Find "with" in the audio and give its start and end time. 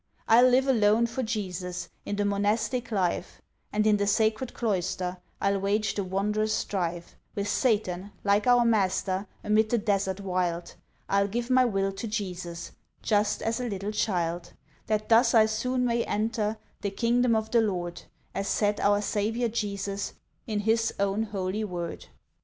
7.35-7.47